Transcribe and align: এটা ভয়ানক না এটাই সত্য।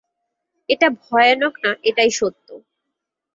এটা 0.69 0.87
ভয়ানক 1.01 1.53
না 1.63 1.71
এটাই 1.83 2.11
সত্য। 2.11 2.47